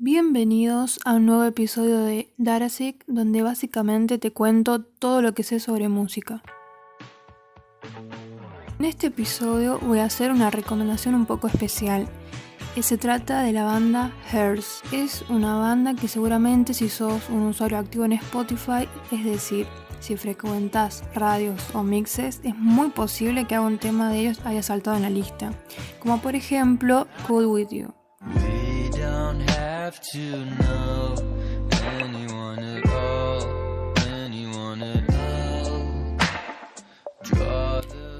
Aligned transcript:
Bienvenidos 0.00 1.00
a 1.04 1.14
un 1.14 1.26
nuevo 1.26 1.42
episodio 1.42 1.98
de 1.98 2.32
Darasic, 2.36 3.04
donde 3.08 3.42
básicamente 3.42 4.18
te 4.18 4.30
cuento 4.30 4.80
todo 4.80 5.22
lo 5.22 5.34
que 5.34 5.42
sé 5.42 5.58
sobre 5.58 5.88
música. 5.88 6.40
En 8.78 8.84
este 8.84 9.08
episodio 9.08 9.80
voy 9.80 9.98
a 9.98 10.04
hacer 10.04 10.30
una 10.30 10.52
recomendación 10.52 11.16
un 11.16 11.26
poco 11.26 11.48
especial. 11.48 12.08
Que 12.76 12.84
se 12.84 12.96
trata 12.96 13.42
de 13.42 13.52
la 13.52 13.64
banda 13.64 14.12
Hers. 14.32 14.82
Es 14.92 15.24
una 15.28 15.58
banda 15.58 15.94
que 15.96 16.06
seguramente 16.06 16.74
si 16.74 16.88
sos 16.88 17.28
un 17.28 17.42
usuario 17.42 17.76
activo 17.76 18.04
en 18.04 18.12
Spotify, 18.12 18.88
es 19.10 19.24
decir, 19.24 19.66
si 19.98 20.16
frecuentas 20.16 21.02
radios 21.12 21.74
o 21.74 21.82
mixes, 21.82 22.40
es 22.44 22.56
muy 22.56 22.90
posible 22.90 23.46
que 23.46 23.56
algún 23.56 23.78
tema 23.78 24.12
de 24.12 24.20
ellos 24.20 24.40
haya 24.44 24.62
saltado 24.62 24.96
en 24.96 25.02
la 25.02 25.10
lista. 25.10 25.50
Como 25.98 26.22
por 26.22 26.36
ejemplo 26.36 27.08
Cool 27.26 27.46
With 27.46 27.70
You. 27.70 27.97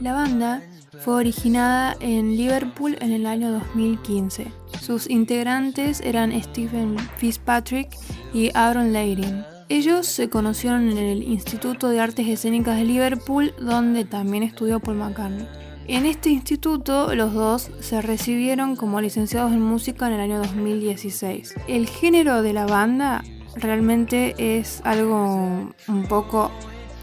La 0.00 0.12
banda 0.12 0.62
fue 1.00 1.14
originada 1.14 1.96
en 2.00 2.36
Liverpool 2.36 2.96
en 3.00 3.12
el 3.12 3.26
año 3.26 3.50
2015. 3.52 4.46
Sus 4.80 5.10
integrantes 5.10 6.00
eran 6.00 6.32
Stephen 6.42 6.96
Fitzpatrick 7.16 7.90
y 8.32 8.50
Aaron 8.54 8.92
Leighton. 8.92 9.44
Ellos 9.68 10.06
se 10.06 10.30
conocieron 10.30 10.90
en 10.90 10.98
el 10.98 11.22
Instituto 11.22 11.88
de 11.88 12.00
Artes 12.00 12.26
Escénicas 12.26 12.78
de 12.78 12.84
Liverpool, 12.84 13.52
donde 13.60 14.04
también 14.04 14.42
estudió 14.42 14.80
Paul 14.80 14.96
McCartney. 14.96 15.46
En 15.88 16.04
este 16.04 16.28
instituto 16.28 17.14
los 17.14 17.32
dos 17.32 17.70
se 17.80 18.02
recibieron 18.02 18.76
como 18.76 19.00
licenciados 19.00 19.52
en 19.52 19.62
música 19.62 20.06
en 20.06 20.12
el 20.12 20.20
año 20.20 20.36
2016. 20.36 21.54
El 21.66 21.88
género 21.88 22.42
de 22.42 22.52
la 22.52 22.66
banda 22.66 23.24
realmente 23.56 24.34
es 24.36 24.82
algo 24.84 25.72
un 25.88 26.06
poco 26.06 26.50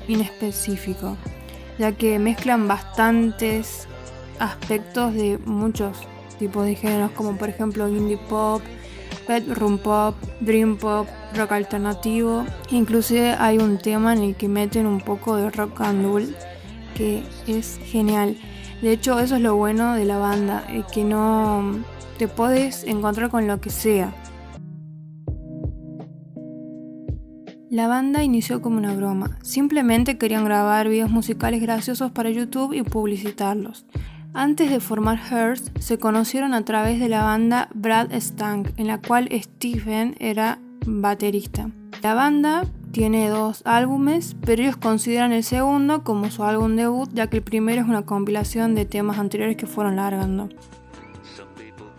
inespecífico, 0.08 1.18
ya 1.80 1.94
que 1.94 2.20
mezclan 2.20 2.68
bastantes 2.68 3.88
aspectos 4.38 5.16
de 5.16 5.40
muchos 5.40 5.98
tipos 6.38 6.68
de 6.68 6.76
géneros, 6.76 7.10
como 7.12 7.36
por 7.40 7.50
ejemplo 7.50 7.90
indie 7.90 8.20
pop, 8.30 8.62
bedroom 9.28 9.80
pop, 9.80 10.16
dream 10.42 10.78
pop, 10.78 11.08
rock 11.34 11.54
alternativo. 11.54 12.46
Inclusive 12.70 13.32
hay 13.40 13.58
un 13.58 13.80
tema 13.80 14.14
en 14.14 14.22
el 14.22 14.36
que 14.36 14.48
meten 14.48 14.86
un 14.86 15.02
poco 15.02 15.38
de 15.38 15.50
rock 15.50 15.82
and 15.82 16.06
roll 16.06 16.36
que 16.94 17.24
es 17.48 17.80
genial. 17.84 18.38
De 18.86 18.92
hecho, 18.92 19.18
eso 19.20 19.38
es 19.38 19.42
lo 19.42 19.56
bueno 19.56 19.96
de 19.96 20.06
la 20.06 20.20
banda, 20.20 20.64
eh, 20.70 20.84
que 20.94 21.04
no 21.04 21.80
te 22.20 22.28
puedes 22.28 22.84
encontrar 22.84 23.32
con 23.32 23.48
lo 23.48 23.60
que 23.60 23.72
sea. 23.72 24.14
La 27.72 27.88
banda 27.88 28.22
inició 28.22 28.62
como 28.62 28.78
una 28.78 28.94
broma, 28.94 29.40
simplemente 29.42 30.20
querían 30.20 30.46
grabar 30.46 30.88
videos 30.88 31.10
musicales 31.10 31.64
graciosos 31.64 32.12
para 32.12 32.30
YouTube 32.30 32.74
y 32.74 32.84
publicitarlos. 32.84 33.88
Antes 34.36 34.70
de 34.70 34.80
formar 34.80 35.18
Hearst, 35.18 35.76
se 35.80 35.98
conocieron 35.98 36.54
a 36.54 36.64
través 36.64 37.00
de 37.00 37.10
la 37.10 37.24
banda 37.24 37.70
Brad 37.74 38.14
Stank, 38.14 38.70
en 38.78 38.86
la 38.86 39.02
cual 39.02 39.28
Stephen 39.32 40.16
era 40.20 40.60
baterista. 40.86 41.72
La 42.04 42.14
banda 42.14 42.66
tiene 42.96 43.28
dos 43.28 43.62
álbumes, 43.66 44.38
pero 44.46 44.62
ellos 44.62 44.78
consideran 44.78 45.34
el 45.34 45.44
segundo 45.44 46.06
como 46.06 46.32
su 46.32 46.46
álbum 46.46 46.78
debut, 46.78 47.10
ya 47.12 47.28
que 47.28 47.36
el 47.36 47.44
primero 47.44 47.82
es 47.82 47.90
una 47.90 48.04
compilación 48.06 48.74
de 48.74 48.86
temas 48.86 49.20
anteriores 49.20 49.58
que 49.58 49.68
fueron 49.68 49.98
largando. 49.98 50.48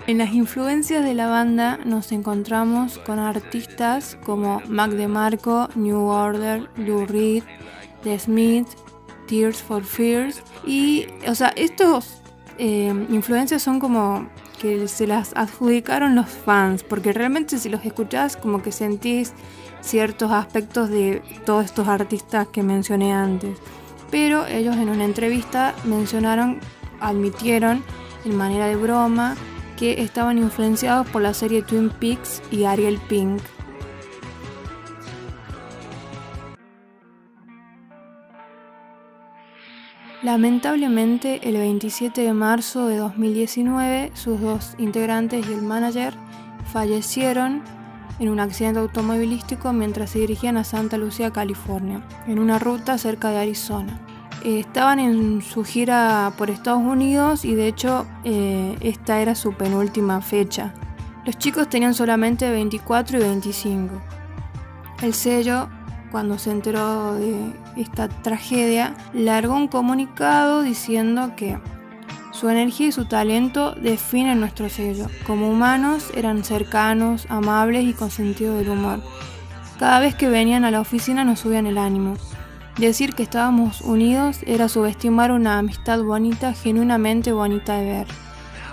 En 0.06 0.17
las 0.17 0.33
influencias 0.33 1.05
de 1.05 1.12
la 1.12 1.27
banda 1.27 1.78
nos 1.84 2.12
encontramos 2.12 2.97
con 2.97 3.19
artistas 3.19 4.17
como 4.24 4.62
Mac 4.70 4.92
DeMarco, 4.92 5.69
New 5.74 6.00
Order, 6.00 6.70
Lou 6.78 7.05
Reed, 7.05 7.42
The 8.02 8.19
Smiths, 8.19 8.78
Tears 9.28 9.63
for 9.63 9.84
Fears 9.84 10.42
y, 10.67 11.08
o 11.28 11.34
sea, 11.34 11.52
estos 11.57 12.23
eh, 12.57 12.95
influencias 13.11 13.63
son 13.63 13.80
como 13.80 14.30
que 14.61 14.89
se 14.89 15.06
las 15.06 15.33
adjudicaron 15.36 16.14
los 16.14 16.28
fans, 16.28 16.83
porque 16.83 17.12
realmente 17.12 17.58
si 17.58 17.68
los 17.68 17.84
escuchás 17.84 18.36
como 18.36 18.62
que 18.62 18.72
sentís 18.72 19.33
ciertos 19.80 20.33
aspectos 20.33 20.89
de 20.90 21.22
todos 21.44 21.64
estos 21.64 21.89
artistas 21.89 22.48
que 22.48 22.62
mencioné 22.62 23.12
antes. 23.12 23.58
Pero 24.11 24.46
ellos 24.46 24.77
en 24.77 24.89
una 24.89 25.05
entrevista 25.05 25.74
mencionaron, 25.84 26.61
admitieron 27.00 27.83
en 28.24 28.36
manera 28.36 28.66
de 28.66 28.77
broma, 28.77 29.36
que 29.77 30.00
estaban 30.00 30.39
influenciados 30.39 31.06
por 31.08 31.22
la 31.22 31.34
serie 31.34 31.62
Twin 31.62 31.90
Peaks 31.90 32.42
y 32.50 32.64
Ariel 32.64 32.98
Pink. 33.08 33.42
Lamentablemente, 40.27 41.48
el 41.48 41.57
27 41.57 42.20
de 42.20 42.33
marzo 42.33 42.89
de 42.89 42.97
2019, 42.97 44.11
sus 44.14 44.41
dos 44.41 44.75
integrantes 44.77 45.47
y 45.48 45.53
el 45.53 45.63
manager 45.63 46.14
fallecieron 46.73 47.63
en 48.19 48.31
un 48.31 48.41
accidente 48.41 48.81
automovilístico 48.81 49.73
mientras 49.73 50.11
se 50.11 50.19
dirigían 50.19 50.57
a 50.57 50.64
Santa 50.64 50.98
Lucía, 50.98 51.31
California, 51.31 52.05
en 52.27 52.41
una 52.41 52.59
ruta 52.59 52.98
cerca 52.98 53.31
de 53.31 53.39
Arizona. 53.39 54.01
Eh, 54.42 54.59
estaban 54.59 54.98
en 54.98 55.42
su 55.42 55.63
gira 55.63 56.33
por 56.37 56.51
Estados 56.51 56.83
Unidos 56.83 57.45
y 57.45 57.55
de 57.55 57.69
hecho 57.69 58.05
eh, 58.25 58.77
esta 58.81 59.20
era 59.20 59.37
su 59.37 59.53
penúltima 59.53 60.20
fecha. 60.23 60.75
Los 61.25 61.39
chicos 61.39 61.69
tenían 61.69 61.95
solamente 61.95 62.51
24 62.51 63.19
y 63.19 63.23
25. 63.23 64.03
El 65.03 65.14
sello, 65.14 65.69
cuando 66.16 66.38
se 66.38 66.50
enteró 66.50 67.12
de 67.16 67.52
esta 67.77 68.08
tragedia, 68.08 68.94
largó 69.12 69.54
un 69.54 69.68
comunicado 69.68 70.62
diciendo 70.62 71.32
que 71.36 71.58
su 72.32 72.48
energía 72.48 72.86
y 72.86 72.92
su 72.92 73.04
talento 73.04 73.72
definen 73.72 74.40
nuestro 74.40 74.70
sello. 74.70 75.08
Como 75.27 75.50
humanos 75.50 76.10
eran 76.14 76.42
cercanos, 76.42 77.27
amables 77.28 77.84
y 77.84 77.92
con 77.92 78.10
sentido 78.10 78.56
del 78.56 78.70
humor. 78.70 79.02
Cada 79.78 80.00
vez 80.00 80.14
que 80.14 80.30
venían 80.30 80.64
a 80.64 80.70
la 80.70 80.80
oficina 80.80 81.22
nos 81.22 81.40
subían 81.40 81.66
el 81.66 81.77
ánimo. 81.77 82.14
Decir 82.78 83.14
que 83.14 83.22
estábamos 83.22 83.83
unidos 83.83 84.38
era 84.46 84.70
subestimar 84.70 85.33
una 85.33 85.58
amistad 85.58 86.02
bonita, 86.02 86.54
genuinamente 86.54 87.33
bonita 87.33 87.77
de 87.77 87.84
ver. 87.84 88.06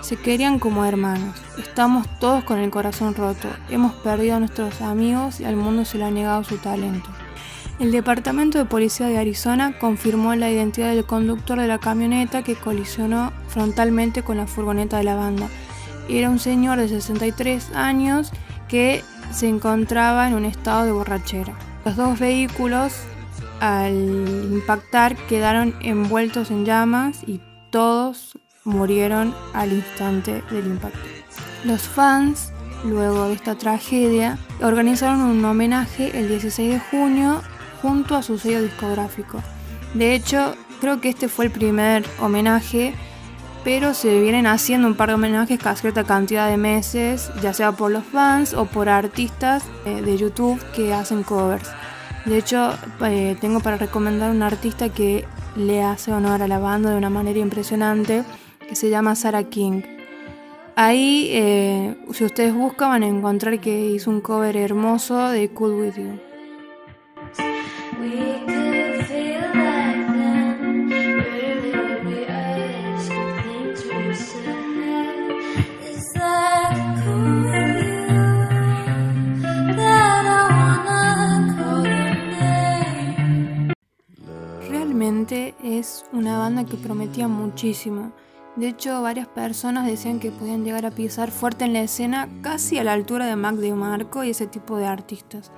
Se 0.00 0.16
querían 0.16 0.58
como 0.58 0.86
hermanos. 0.86 1.36
Estamos 1.58 2.06
todos 2.20 2.42
con 2.44 2.58
el 2.58 2.70
corazón 2.70 3.14
roto. 3.14 3.48
Hemos 3.68 3.92
perdido 3.96 4.36
a 4.36 4.40
nuestros 4.40 4.80
amigos 4.80 5.40
y 5.40 5.44
al 5.44 5.56
mundo 5.56 5.84
se 5.84 5.98
le 5.98 6.04
ha 6.04 6.10
negado 6.10 6.42
su 6.42 6.56
talento. 6.56 7.10
El 7.80 7.90
Departamento 7.90 8.58
de 8.58 8.66
Policía 8.66 9.08
de 9.08 9.18
Arizona 9.18 9.76
confirmó 9.78 10.34
la 10.36 10.48
identidad 10.48 10.94
del 10.94 11.04
conductor 11.04 11.58
de 11.58 11.66
la 11.66 11.78
camioneta 11.78 12.44
que 12.44 12.54
colisionó 12.54 13.32
frontalmente 13.48 14.22
con 14.22 14.36
la 14.36 14.46
furgoneta 14.46 14.98
de 14.98 15.04
la 15.04 15.16
banda. 15.16 15.48
Era 16.08 16.30
un 16.30 16.38
señor 16.38 16.78
de 16.78 16.88
63 16.88 17.72
años 17.74 18.30
que 18.68 19.02
se 19.32 19.48
encontraba 19.48 20.28
en 20.28 20.34
un 20.34 20.44
estado 20.44 20.84
de 20.84 20.92
borrachera. 20.92 21.54
Los 21.84 21.96
dos 21.96 22.20
vehículos 22.20 22.92
al 23.58 23.92
impactar 24.52 25.16
quedaron 25.26 25.74
envueltos 25.80 26.52
en 26.52 26.64
llamas 26.64 27.24
y 27.26 27.40
todos 27.70 28.38
murieron 28.62 29.34
al 29.52 29.72
instante 29.72 30.42
del 30.50 30.66
impacto. 30.66 31.00
Los 31.64 31.82
fans, 31.82 32.52
luego 32.84 33.28
de 33.28 33.34
esta 33.34 33.56
tragedia, 33.56 34.38
organizaron 34.62 35.22
un 35.22 35.44
homenaje 35.44 36.16
el 36.16 36.28
16 36.28 36.72
de 36.74 36.78
junio 36.78 37.42
junto 37.84 38.16
a 38.16 38.22
su 38.22 38.38
sello 38.38 38.62
discográfico. 38.62 39.42
De 39.92 40.14
hecho, 40.14 40.54
creo 40.80 41.02
que 41.02 41.10
este 41.10 41.28
fue 41.28 41.44
el 41.44 41.50
primer 41.50 42.02
homenaje, 42.18 42.94
pero 43.62 43.92
se 43.92 44.20
vienen 44.22 44.46
haciendo 44.46 44.88
un 44.88 44.94
par 44.94 45.10
de 45.10 45.16
homenajes 45.16 45.58
cada 45.58 45.76
cierta 45.76 46.02
cantidad 46.02 46.48
de 46.48 46.56
meses, 46.56 47.30
ya 47.42 47.52
sea 47.52 47.72
por 47.72 47.90
los 47.90 48.02
fans 48.04 48.54
o 48.54 48.64
por 48.64 48.88
artistas 48.88 49.64
eh, 49.84 50.00
de 50.00 50.16
YouTube 50.16 50.58
que 50.74 50.94
hacen 50.94 51.24
covers. 51.24 51.68
De 52.24 52.38
hecho, 52.38 52.72
eh, 53.02 53.36
tengo 53.38 53.60
para 53.60 53.76
recomendar 53.76 54.30
un 54.30 54.42
artista 54.42 54.88
que 54.88 55.26
le 55.54 55.82
hace 55.82 56.10
honor 56.10 56.40
a 56.40 56.48
la 56.48 56.58
banda 56.58 56.88
de 56.90 56.96
una 56.96 57.10
manera 57.10 57.38
impresionante, 57.38 58.24
que 58.66 58.76
se 58.76 58.88
llama 58.88 59.14
Sarah 59.14 59.44
King. 59.44 59.82
Ahí, 60.74 61.28
eh, 61.32 61.98
si 62.14 62.24
ustedes 62.24 62.54
buscan, 62.54 62.88
van 62.88 63.02
a 63.02 63.08
encontrar 63.08 63.60
que 63.60 63.90
hizo 63.90 64.10
un 64.10 64.22
cover 64.22 64.56
hermoso 64.56 65.28
de 65.28 65.50
Cool 65.50 65.72
With 65.72 65.96
You. 65.96 66.23
Que 86.62 86.76
prometía 86.76 87.26
muchísimo. 87.26 88.12
De 88.54 88.68
hecho, 88.68 89.02
varias 89.02 89.26
personas 89.26 89.84
decían 89.84 90.20
que 90.20 90.30
podían 90.30 90.62
llegar 90.62 90.86
a 90.86 90.92
pisar 90.92 91.32
fuerte 91.32 91.64
en 91.64 91.72
la 91.72 91.80
escena 91.80 92.28
casi 92.40 92.78
a 92.78 92.84
la 92.84 92.92
altura 92.92 93.26
de 93.26 93.34
Mac 93.34 93.56
Marco 93.56 94.22
y 94.22 94.30
ese 94.30 94.46
tipo 94.46 94.76
de 94.76 94.86
artistas. 94.86 95.50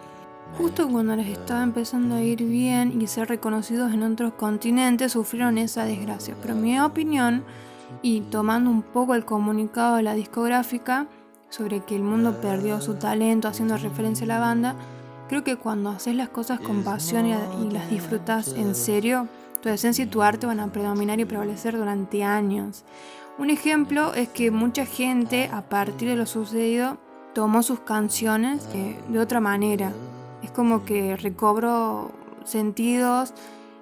Justo 0.56 0.88
cuando 0.88 1.14
les 1.14 1.28
estaba 1.28 1.62
empezando 1.62 2.14
a 2.14 2.22
ir 2.22 2.42
bien 2.42 2.98
y 2.98 3.06
ser 3.06 3.28
reconocidos 3.28 3.92
en 3.92 4.02
otros 4.02 4.32
continentes, 4.32 5.12
sufrieron 5.12 5.58
esa 5.58 5.84
desgracia. 5.84 6.34
Pero 6.40 6.54
mi 6.54 6.80
opinión, 6.80 7.44
y 8.00 8.22
tomando 8.22 8.70
un 8.70 8.80
poco 8.80 9.14
el 9.14 9.26
comunicado 9.26 9.96
de 9.96 10.02
la 10.02 10.14
discográfica 10.14 11.06
sobre 11.50 11.80
que 11.80 11.96
el 11.96 12.02
mundo 12.02 12.40
perdió 12.40 12.80
su 12.80 12.94
talento 12.94 13.48
haciendo 13.48 13.76
referencia 13.76 14.24
a 14.24 14.28
la 14.28 14.38
banda, 14.40 14.74
creo 15.28 15.44
que 15.44 15.56
cuando 15.56 15.90
haces 15.90 16.14
las 16.14 16.30
cosas 16.30 16.60
con 16.60 16.82
pasión 16.82 17.26
y 17.26 17.70
las 17.70 17.90
disfrutas 17.90 18.54
en 18.54 18.74
serio, 18.74 19.28
tu 19.60 19.68
esencia 19.68 20.04
y 20.04 20.08
tu 20.08 20.22
arte 20.22 20.46
van 20.46 20.60
a 20.60 20.72
predominar 20.72 21.20
y 21.20 21.24
prevalecer 21.24 21.76
durante 21.76 22.24
años. 22.24 22.84
Un 23.38 23.50
ejemplo 23.50 24.14
es 24.14 24.28
que 24.28 24.50
mucha 24.50 24.86
gente, 24.86 25.50
a 25.52 25.62
partir 25.68 26.08
de 26.08 26.16
lo 26.16 26.26
sucedido, 26.26 26.98
tomó 27.34 27.62
sus 27.62 27.80
canciones 27.80 28.66
de, 28.72 29.18
otra 29.18 29.40
manera. 29.40 29.92
Es 30.42 30.50
como 30.50 30.84
que 30.84 31.16
recobro 31.16 32.12
sentidos, 32.44 33.34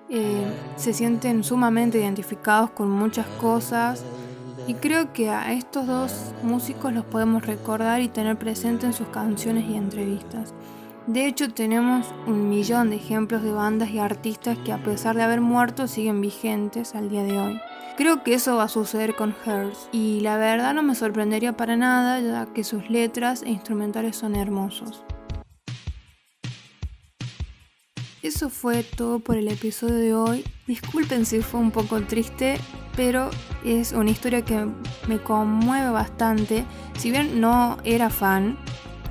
eh, 0.08 0.52
se 0.76 0.92
sienten 0.92 1.44
sumamente 1.44 1.98
identificados 1.98 2.70
con 2.70 2.90
muchas 2.90 3.26
cosas 3.40 4.04
y 4.66 4.74
creo 4.74 5.12
que 5.12 5.30
a 5.30 5.52
estos 5.52 5.86
dos 5.86 6.32
músicos 6.42 6.92
los 6.92 7.04
podemos 7.04 7.46
recordar 7.46 8.00
y 8.00 8.08
tener 8.08 8.36
presente 8.36 8.86
en 8.86 8.92
sus 8.92 9.08
canciones 9.08 9.66
y 9.68 9.76
entrevistas. 9.76 10.52
De 11.06 11.26
hecho, 11.26 11.52
tenemos 11.52 12.06
un 12.26 12.48
millón 12.48 12.88
de 12.88 12.96
ejemplos 12.96 13.42
de 13.42 13.52
bandas 13.52 13.90
y 13.90 13.98
artistas 13.98 14.56
que 14.64 14.72
a 14.72 14.82
pesar 14.82 15.14
de 15.16 15.22
haber 15.22 15.42
muerto 15.42 15.86
siguen 15.86 16.22
vigentes 16.22 16.94
al 16.94 17.10
día 17.10 17.22
de 17.22 17.38
hoy. 17.38 17.60
Creo 17.98 18.24
que 18.24 18.32
eso 18.32 18.56
va 18.56 18.64
a 18.64 18.68
suceder 18.68 19.14
con 19.14 19.34
Hers 19.44 19.90
y 19.92 20.20
la 20.20 20.38
verdad 20.38 20.72
no 20.72 20.82
me 20.82 20.94
sorprendería 20.94 21.54
para 21.58 21.76
nada 21.76 22.20
ya 22.20 22.50
que 22.54 22.64
sus 22.64 22.88
letras 22.88 23.42
e 23.42 23.50
instrumentales 23.50 24.16
son 24.16 24.34
hermosos. 24.34 25.04
Eso 28.22 28.48
fue 28.48 28.82
todo 28.82 29.18
por 29.20 29.36
el 29.36 29.48
episodio 29.48 29.96
de 29.96 30.14
hoy. 30.14 30.44
Disculpen 30.66 31.26
si 31.26 31.42
fue 31.42 31.60
un 31.60 31.70
poco 31.70 32.00
triste, 32.00 32.56
pero 32.96 33.28
es 33.62 33.92
una 33.92 34.10
historia 34.10 34.42
que 34.42 34.66
me 35.06 35.18
conmueve 35.18 35.90
bastante. 35.90 36.64
Si 36.96 37.10
bien 37.10 37.42
no 37.42 37.76
era 37.84 38.08
fan, 38.08 38.56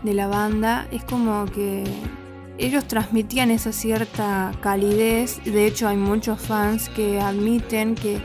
de 0.04 0.14
la 0.14 0.28
banda 0.28 0.88
es 0.92 1.04
como 1.04 1.46
que 1.46 1.84
ellos 2.58 2.86
transmitían 2.88 3.52
esa 3.52 3.72
cierta 3.72 4.52
calidez. 4.62 5.44
De 5.44 5.66
hecho, 5.66 5.88
hay 5.88 5.98
muchos 5.98 6.40
fans 6.40 6.90
que 6.90 7.20
admiten 7.20 7.96
que 7.96 8.22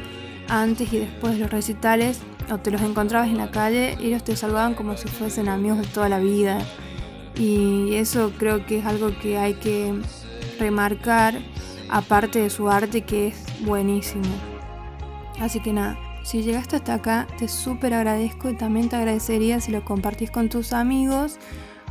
antes 0.49 0.93
y 0.93 0.99
después 0.99 1.35
de 1.35 1.41
los 1.41 1.51
recitales 1.51 2.21
o 2.51 2.59
te 2.59 2.71
los 2.71 2.83
encontrabas 2.83 3.29
en 3.29 3.39
la 3.39 3.51
calle, 3.51 3.97
ellos 4.01 4.25
te 4.25 4.37
saludaban 4.37 4.75
como 4.75 4.97
si 4.97 5.09
fuesen 5.09 5.49
amigos 5.49 5.79
de 5.79 5.87
toda 5.87 6.09
la 6.09 6.19
vida. 6.19 6.59
Y 7.37 7.95
eso 7.95 8.33
creo 8.39 8.67
que 8.67 8.79
es 8.79 8.87
algo 8.87 9.11
que 9.21 9.39
hay 9.39 9.55
que 9.55 9.95
remarcar, 10.59 11.39
aparte 11.89 12.41
de 12.41 12.51
su 12.51 12.69
arte 12.69 13.03
que 13.03 13.29
es 13.29 13.45
buenísimo. 13.61 14.25
Así 15.39 15.61
que 15.61 15.73
nada, 15.73 15.97
si 16.29 16.43
llegaste 16.43 16.77
hasta 16.77 16.93
acá, 16.93 17.27
te 17.39 17.49
súper 17.49 17.95
agradezco 17.95 18.51
y 18.51 18.55
también 18.55 18.91
te 18.91 18.97
agradecería 18.97 19.63
si 19.63 19.73
lo 19.73 19.83
compartís 19.83 20.31
con 20.31 20.51
tus 20.51 20.75
amigos 20.75 21.39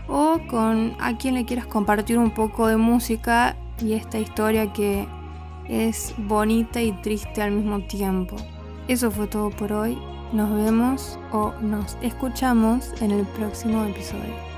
o 0.07 0.39
con 0.47 0.95
a 0.99 1.17
quien 1.17 1.33
le 1.33 1.43
quieras 1.43 1.65
compartir 1.65 2.19
un 2.19 2.29
poco 2.29 2.67
de 2.67 2.77
música 2.77 3.57
y 3.81 3.93
esta 3.93 4.19
historia 4.19 4.71
que 4.73 5.07
es 5.67 6.13
bonita 6.19 6.79
y 6.79 6.91
triste 7.01 7.41
al 7.41 7.53
mismo 7.53 7.81
tiempo. 7.87 8.35
Eso 8.87 9.09
fue 9.09 9.25
todo 9.25 9.49
por 9.49 9.73
hoy. 9.73 9.97
Nos 10.33 10.53
vemos 10.53 11.17
o 11.31 11.53
nos 11.59 11.97
escuchamos 12.03 12.93
en 13.01 13.09
el 13.09 13.25
próximo 13.25 13.85
episodio. 13.85 14.56